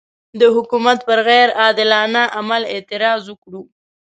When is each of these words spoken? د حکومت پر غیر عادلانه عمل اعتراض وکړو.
د 0.39 0.41
حکومت 0.55 0.99
پر 1.07 1.19
غیر 1.27 1.49
عادلانه 1.61 2.23
عمل 2.37 2.61
اعتراض 2.73 3.23
وکړو. 3.27 3.61